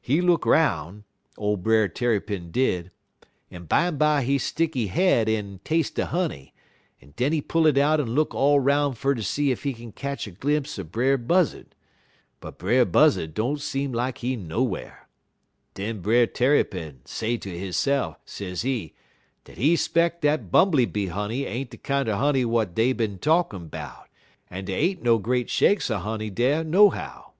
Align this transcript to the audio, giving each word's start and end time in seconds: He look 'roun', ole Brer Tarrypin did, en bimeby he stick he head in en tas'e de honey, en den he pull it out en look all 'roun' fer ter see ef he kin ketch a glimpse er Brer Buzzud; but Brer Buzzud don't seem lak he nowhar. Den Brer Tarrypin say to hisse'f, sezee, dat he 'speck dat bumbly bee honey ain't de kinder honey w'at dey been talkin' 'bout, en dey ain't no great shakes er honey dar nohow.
He 0.00 0.20
look 0.20 0.46
'roun', 0.46 1.02
ole 1.36 1.56
Brer 1.56 1.88
Tarrypin 1.88 2.52
did, 2.52 2.92
en 3.50 3.66
bimeby 3.66 4.22
he 4.24 4.38
stick 4.38 4.74
he 4.74 4.86
head 4.86 5.28
in 5.28 5.54
en 5.54 5.60
tas'e 5.64 5.92
de 5.92 6.06
honey, 6.06 6.54
en 7.00 7.12
den 7.16 7.32
he 7.32 7.42
pull 7.42 7.66
it 7.66 7.76
out 7.76 7.98
en 7.98 8.06
look 8.06 8.32
all 8.32 8.60
'roun' 8.60 8.94
fer 8.94 9.12
ter 9.12 9.22
see 9.22 9.50
ef 9.50 9.64
he 9.64 9.72
kin 9.74 9.90
ketch 9.90 10.24
a 10.28 10.30
glimpse 10.30 10.78
er 10.78 10.84
Brer 10.84 11.18
Buzzud; 11.18 11.74
but 12.38 12.58
Brer 12.58 12.84
Buzzud 12.86 13.34
don't 13.34 13.60
seem 13.60 13.90
lak 13.92 14.18
he 14.18 14.36
nowhar. 14.36 15.08
Den 15.74 15.98
Brer 16.00 16.28
Tarrypin 16.28 17.00
say 17.04 17.36
to 17.38 17.48
hisse'f, 17.50 18.18
sezee, 18.24 18.92
dat 19.44 19.56
he 19.58 19.74
'speck 19.74 20.20
dat 20.20 20.52
bumbly 20.52 20.86
bee 20.86 21.08
honey 21.08 21.44
ain't 21.44 21.70
de 21.70 21.76
kinder 21.76 22.14
honey 22.14 22.42
w'at 22.42 22.76
dey 22.76 22.92
been 22.92 23.18
talkin' 23.18 23.66
'bout, 23.66 24.06
en 24.48 24.64
dey 24.64 24.74
ain't 24.76 25.02
no 25.02 25.18
great 25.18 25.50
shakes 25.50 25.90
er 25.90 25.96
honey 25.98 26.30
dar 26.30 26.62
nohow. 26.62 27.32